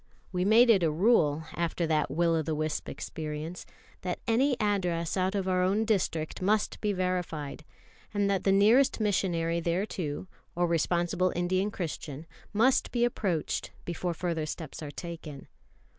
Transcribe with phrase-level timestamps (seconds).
[0.31, 3.67] We made it a rule, after that will of the wisp experience,
[4.01, 7.63] that any address out of our own district must be verified;
[8.11, 10.25] and that the nearest missionary thereto,
[10.55, 15.47] or responsible Indian Christian, must be approached, before further steps are taken.